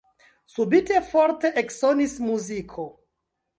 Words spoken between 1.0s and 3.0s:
forte eksonis muziko.